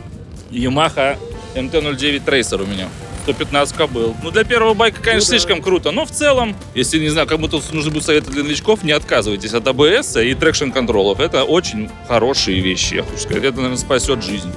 Yamaha 0.51 1.17
MT-09 1.55 2.25
Tracer 2.25 2.61
у 2.61 2.65
меня. 2.65 2.89
115 3.23 3.75
кобыл. 3.75 4.15
Ну, 4.21 4.31
для 4.31 4.43
первого 4.43 4.73
байка, 4.73 5.01
конечно, 5.01 5.29
слишком 5.29 5.61
круто. 5.61 5.91
Но 5.91 6.05
в 6.05 6.11
целом, 6.11 6.55
если, 6.75 6.99
не 6.99 7.09
знаю, 7.09 7.27
кому-то 7.27 7.61
нужны 7.71 7.89
будут 7.91 8.05
советы 8.05 8.31
для 8.31 8.43
новичков, 8.43 8.83
не 8.83 8.91
отказывайтесь 8.91 9.53
от 9.53 9.67
АБС 9.67 10.17
и 10.17 10.33
traction 10.33 10.72
control 10.72 11.05
ов. 11.05 11.19
Это 11.19 11.43
очень 11.43 11.89
хорошие 12.07 12.59
вещи, 12.59 12.95
я 12.95 13.03
хочу 13.03 13.17
сказать. 13.17 13.43
Это, 13.43 13.55
наверное, 13.57 13.77
спасет 13.77 14.23
жизнь. 14.23 14.51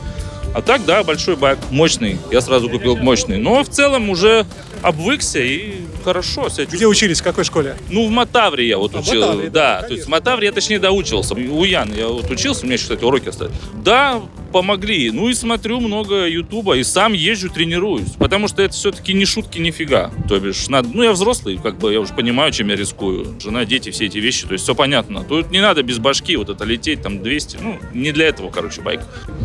А 0.54 0.62
так, 0.62 0.84
да, 0.84 1.04
большой 1.04 1.36
байк, 1.36 1.58
мощный. 1.70 2.18
Я 2.30 2.40
сразу 2.40 2.68
купил 2.70 2.96
мощный. 2.96 3.36
Но 3.38 3.62
в 3.62 3.68
целом 3.68 4.08
уже 4.08 4.46
обвыкся 4.82 5.38
и 5.38 5.74
хорошо 6.02 6.48
себя. 6.48 6.64
Где 6.64 6.86
учились, 6.86 7.20
в 7.20 7.24
какой 7.24 7.44
школе? 7.44 7.76
Ну, 7.90 8.06
в 8.06 8.10
Матавре 8.10 8.66
я 8.66 8.78
вот 8.78 8.94
А, 8.94 9.00
учил. 9.00 9.20
Матавре, 9.20 9.50
да, 9.50 9.80
да, 9.82 9.88
то 9.88 9.94
есть 9.94 10.06
в 10.06 10.08
Матавре 10.08 10.46
я 10.46 10.52
точнее 10.52 10.78
доучивался. 10.78 11.34
У 11.34 11.64
Яны 11.64 11.94
я 11.94 12.08
вот 12.08 12.30
учился, 12.30 12.62
у 12.62 12.64
меня 12.64 12.74
еще, 12.74 12.84
кстати, 12.84 13.04
уроки 13.04 13.28
остались. 13.28 13.54
Да, 13.74 14.22
помогли. 14.46 15.10
Ну 15.10 15.28
и 15.28 15.34
смотрю 15.34 15.80
много 15.80 16.26
Ютуба, 16.26 16.76
и 16.76 16.84
сам 16.84 17.12
езжу, 17.12 17.50
тренируюсь. 17.50 18.10
Потому 18.18 18.48
что 18.48 18.62
это 18.62 18.74
все-таки 18.74 19.12
не 19.12 19.24
шутки 19.24 19.58
нифига. 19.58 20.10
То 20.28 20.38
бишь, 20.40 20.68
надо, 20.68 20.88
ну 20.92 21.02
я 21.02 21.12
взрослый, 21.12 21.58
как 21.58 21.78
бы 21.78 21.92
я 21.92 22.00
уже 22.00 22.14
понимаю, 22.14 22.52
чем 22.52 22.68
я 22.68 22.76
рискую. 22.76 23.38
Жена, 23.40 23.64
дети, 23.64 23.90
все 23.90 24.06
эти 24.06 24.18
вещи, 24.18 24.46
то 24.46 24.52
есть 24.52 24.64
все 24.64 24.74
понятно. 24.74 25.24
Тут 25.24 25.50
не 25.50 25.60
надо 25.60 25.82
без 25.82 25.98
башки 25.98 26.36
вот 26.36 26.48
это 26.48 26.64
лететь, 26.64 27.02
там 27.02 27.22
200, 27.22 27.58
ну 27.62 27.78
не 27.94 28.12
для 28.12 28.28
этого, 28.28 28.50
короче, 28.50 28.80
байк. 28.80 29.00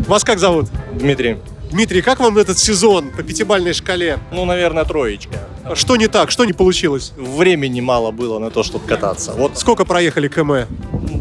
Вас 0.07 0.23
как 0.23 0.39
зовут? 0.39 0.67
Дмитрий. 0.93 1.37
Дмитрий, 1.71 2.01
как 2.01 2.19
вам 2.19 2.37
этот 2.37 2.59
сезон 2.59 3.11
по 3.11 3.23
пятибалльной 3.23 3.73
шкале? 3.73 4.19
Ну, 4.33 4.43
наверное, 4.43 4.83
троечка. 4.83 5.47
Что 5.73 5.95
не 5.95 6.07
так, 6.07 6.29
что 6.29 6.43
не 6.43 6.51
получилось? 6.51 7.13
Времени 7.15 7.79
мало 7.79 8.11
было 8.11 8.39
на 8.39 8.51
то, 8.51 8.61
чтобы 8.61 8.85
кататься. 8.85 9.31
Вот 9.31 9.57
Сколько 9.57 9.85
проехали 9.85 10.27
км? 10.27 10.67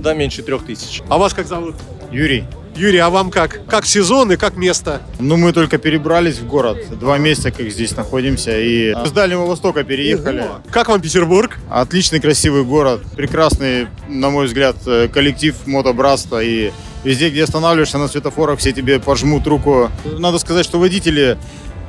да 0.00 0.14
меньше 0.14 0.42
трех 0.42 0.64
тысяч. 0.64 1.02
А 1.08 1.18
вас 1.18 1.34
как 1.34 1.46
зовут? 1.46 1.76
Юрий. 2.10 2.44
Юрий, 2.80 2.96
а 2.96 3.10
вам 3.10 3.30
как? 3.30 3.60
Как 3.66 3.84
сезон 3.84 4.32
и 4.32 4.36
как 4.36 4.56
место? 4.56 5.02
Ну, 5.18 5.36
мы 5.36 5.52
только 5.52 5.76
перебрались 5.76 6.38
в 6.38 6.46
город. 6.46 6.78
Два 6.98 7.18
месяца, 7.18 7.50
как 7.50 7.68
здесь 7.68 7.94
находимся. 7.94 8.58
И 8.58 8.94
с 8.94 9.10
Дальнего 9.10 9.44
Востока 9.44 9.84
переехали. 9.84 10.40
Ого. 10.40 10.62
Как 10.70 10.88
вам 10.88 11.02
Петербург? 11.02 11.58
Отличный, 11.68 12.20
красивый 12.20 12.64
город. 12.64 13.02
Прекрасный, 13.14 13.88
на 14.08 14.30
мой 14.30 14.46
взгляд, 14.46 14.76
э, 14.86 15.08
коллектив 15.08 15.54
мотобратства. 15.66 16.42
И 16.42 16.70
везде, 17.04 17.28
где 17.28 17.44
останавливаешься 17.44 17.98
на 17.98 18.08
светофорах, 18.08 18.58
все 18.60 18.72
тебе 18.72 18.98
пожмут 18.98 19.46
руку. 19.46 19.90
Надо 20.18 20.38
сказать, 20.38 20.64
что 20.64 20.78
водители 20.78 21.36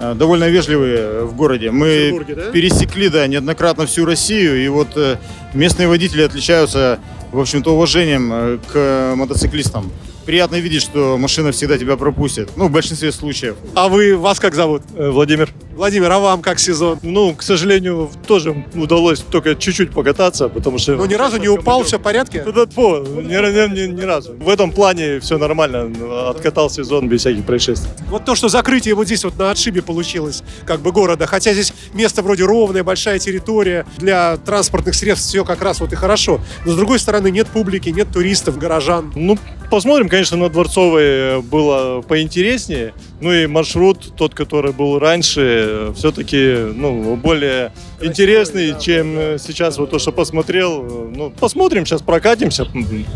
э, 0.02 0.14
довольно 0.14 0.50
вежливые 0.50 1.24
в 1.24 1.34
городе. 1.38 1.72
Мы 1.72 2.22
да? 2.28 2.52
пересекли, 2.52 3.08
да, 3.08 3.28
неоднократно 3.28 3.86
всю 3.86 4.04
Россию. 4.04 4.62
И 4.62 4.68
вот 4.68 4.90
э, 4.98 5.16
местные 5.54 5.88
водители 5.88 6.22
отличаются, 6.22 7.00
в 7.32 7.40
общем-то, 7.40 7.74
уважением 7.74 8.60
к 8.74 9.14
мотоциклистам. 9.16 9.90
Приятно 10.26 10.56
видеть, 10.58 10.84
что 10.84 11.18
машина 11.18 11.52
всегда 11.52 11.78
тебя 11.78 11.98
пропустит. 11.98 12.50
Ну, 12.56 12.68
в 12.68 12.72
большинстве 12.72 13.12
случаев. 13.12 13.56
А 13.76 13.88
вы, 13.90 14.16
вас 14.16 14.40
как 14.40 14.54
зовут? 14.56 14.84
Владимир. 14.96 15.50
Владимир, 15.76 16.12
а 16.12 16.20
вам 16.20 16.42
как 16.42 16.60
сезон? 16.60 17.00
Ну, 17.02 17.34
к 17.34 17.42
сожалению, 17.42 18.12
тоже 18.28 18.66
удалось 18.76 19.20
только 19.22 19.56
чуть-чуть 19.56 19.92
покататься, 19.92 20.48
потому 20.50 20.78
что... 20.78 20.96
Ну, 20.96 21.06
ни 21.06 21.16
разу 21.16 21.38
не 21.38 21.48
упал, 21.48 21.84
все 21.84 21.98
в 21.98 22.02
порядке? 22.02 22.44
Да, 22.44 22.68
фу, 22.68 22.98
ни, 23.00 23.34
ни- 23.34 23.88
ни- 23.88 23.92
ни 24.00 24.02
разу. 24.04 24.34
В 24.34 24.48
этом 24.50 24.72
плане 24.72 25.20
все 25.22 25.38
нормально. 25.40 25.92
Откатал 26.30 26.70
сезон 26.70 27.10
без 27.10 27.22
всяких 27.22 27.46
происшествий. 27.46 27.90
Вот 28.10 28.26
то, 28.26 28.36
что 28.36 28.48
закрытие 28.48 28.94
вот 28.94 29.06
здесь 29.06 29.24
вот 29.24 29.38
на 29.40 29.50
отшибе 29.50 29.82
получилось, 29.82 30.44
как 30.66 30.82
бы 30.82 30.92
города, 30.92 31.26
хотя 31.26 31.54
здесь 31.54 31.74
место 31.94 32.22
вроде 32.22 32.44
ровное, 32.44 32.84
большая 32.84 33.18
территория, 33.18 33.86
для 33.98 34.38
транспортных 34.38 34.94
средств 34.94 35.30
все 35.30 35.44
как 35.44 35.62
раз 35.64 35.80
вот 35.80 35.94
и 35.94 35.96
хорошо. 35.96 36.42
Но 36.66 36.74
с 36.74 36.76
другой 36.76 37.00
стороны 37.00 37.32
нет 37.32 37.48
публики, 37.48 37.90
нет 37.90 38.10
туристов, 38.14 38.58
горожан. 38.60 39.12
Ну, 39.16 39.40
посмотрим, 39.72 40.10
конечно, 40.12 40.36
на 40.36 40.50
Дворцовой 40.50 41.42
было 41.42 42.02
поинтереснее. 42.02 42.94
Ну 43.22 43.32
и 43.32 43.48
маршрут, 43.48 44.14
тот, 44.18 44.36
который 44.36 44.74
был 44.74 45.00
раньше, 45.00 45.94
все-таки 45.96 46.54
ну, 46.76 47.16
более 47.16 47.72
интересный, 48.02 48.76
чем 48.80 49.18
э, 49.18 49.38
сейчас 49.40 49.78
вот 49.78 49.92
то, 49.92 50.00
что 50.00 50.12
посмотрел. 50.12 50.84
Ну, 50.84 51.30
посмотрим, 51.32 51.86
сейчас 51.86 52.02
прокатимся, 52.02 52.68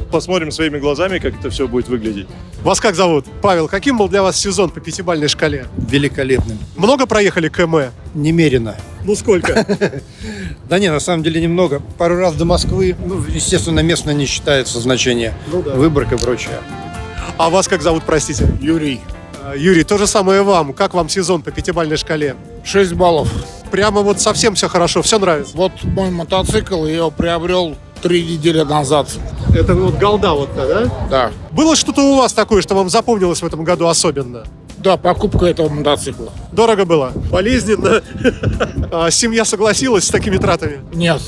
посмотрим 0.10 0.52
своими 0.52 0.80
глазами, 0.80 1.20
как 1.20 1.38
это 1.38 1.50
все 1.50 1.68
будет 1.68 1.90
выглядеть. 1.90 2.28
Вас 2.64 2.80
как 2.80 2.96
зовут? 2.96 3.26
Павел, 3.42 3.68
каким 3.68 3.98
был 3.98 4.08
для 4.08 4.24
вас 4.24 4.40
сезон 4.40 4.70
по 4.70 4.80
пятибалльной 4.80 5.28
шкале? 5.28 5.66
Великолепным. 5.78 6.58
Много 6.78 7.08
проехали 7.08 7.50
км? 7.50 7.92
Немерено. 8.14 8.76
Ну 9.04 9.16
сколько? 9.16 9.66
Да 10.68 10.80
не, 10.80 10.90
на 10.90 11.00
самом 11.00 11.22
деле 11.22 11.40
немного. 11.40 11.80
Пару 12.00 12.16
раз 12.18 12.34
до 12.34 12.44
Москвы. 12.46 12.96
Ну, 13.06 13.24
естественно, 13.28 13.82
местно 13.82 14.10
не 14.10 14.26
считается 14.26 14.80
значение. 14.80 15.32
Ну 15.52 15.62
да. 15.62 15.76
Выборка 15.76 16.16
и 16.16 16.18
прочее. 16.18 16.60
А 17.38 17.50
вас 17.50 17.68
как 17.68 17.82
зовут, 17.82 18.04
простите? 18.06 18.48
Юрий. 18.62 19.02
А, 19.44 19.56
Юрий, 19.56 19.84
то 19.84 19.98
же 19.98 20.08
самое 20.08 20.42
вам. 20.42 20.74
Как 20.74 20.94
вам 20.94 21.10
сезон 21.10 21.42
по 21.42 21.52
пятибалльной 21.52 21.98
шкале? 21.98 22.36
6 22.64 22.94
баллов. 22.94 23.30
Прямо 23.72 24.02
вот 24.02 24.22
совсем 24.22 24.56
все 24.56 24.70
хорошо, 24.70 25.02
все 25.02 25.20
нравится. 25.20 25.56
Вот 25.58 25.72
мой 25.84 26.10
мотоцикл, 26.12 26.86
я 26.86 26.96
его 26.96 27.12
приобрел 27.12 27.76
три 28.02 28.24
недели 28.24 28.62
назад. 28.62 29.10
Это 29.54 29.76
вот 29.76 29.96
голда 29.96 30.32
вот 30.32 30.50
да? 30.56 30.86
Да. 31.10 31.32
Было 31.52 31.76
что-то 31.76 32.02
у 32.02 32.16
вас 32.18 32.34
такое, 32.34 32.62
что 32.62 32.76
вам 32.76 32.90
запомнилось 32.90 33.42
в 33.42 33.46
этом 33.46 33.64
году 33.64 33.88
особенно? 33.88 34.44
Да, 34.78 34.98
покупка 34.98 35.48
этого 35.48 35.68
мотоцикла. 35.68 36.32
Дорого 36.52 36.86
было? 36.86 37.12
Болезненно? 37.32 38.02
А 38.92 39.12
Семья 39.12 39.44
согласилась 39.44 40.06
с 40.06 40.10
такими 40.10 40.38
тратами? 40.38 40.80
Нет. 40.94 41.22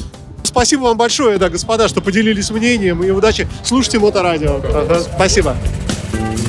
Спасибо 0.43 0.83
вам 0.83 0.97
большое, 0.97 1.37
да, 1.37 1.49
господа, 1.49 1.87
что 1.87 1.99
поделились 1.99 2.49
мнением 2.49 3.03
и 3.03 3.09
удачи. 3.09 3.47
Слушайте 3.63 3.99
Моторадио. 3.99 4.61
Ага, 4.63 5.01
Спасибо. 5.01 5.55
Thank 6.09 6.39
you. 6.39 6.46